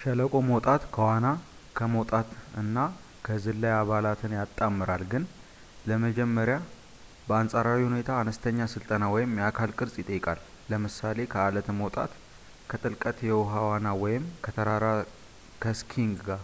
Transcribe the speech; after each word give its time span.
ሸለቆ 0.00 0.32
መውጣት 0.48 0.82
ከዋና፣ 0.94 1.26
ከመውጣት 1.78 2.28
እና 2.62 2.76
ከዝላይ 3.26 3.74
አባላትን 3.82 4.34
ያጣምራል 4.38 5.02
ግን 5.12 5.24
ለመጀመር 5.90 6.50
በአንፃራዊ 7.28 7.80
ሁኔታ 7.88 8.10
አነስተኛ 8.22 8.60
ስልጠና 8.74 9.04
ወይም 9.14 9.38
የአካል 9.40 9.74
ቅርፅ 9.80 9.94
ይጠይቃል 10.02 10.40
ለምሳሌ 10.72 11.18
ከአለት 11.34 11.68
መውጣት፣ 11.80 12.12
ከጥልቀት 12.72 13.20
የውሃ 13.28 13.54
ዋና 13.70 13.86
ወይም 14.04 14.26
ከተራራ 14.46 14.88
ከስኪንግ 15.64 16.18
ጋር 16.30 16.42